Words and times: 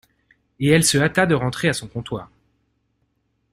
Et 0.59 0.69
elle 0.69 0.83
se 0.83 0.97
hâta 0.97 1.27
de 1.27 1.35
rentrer 1.35 1.69
à 1.69 1.73
son 1.73 1.87
comptoir. 1.87 2.27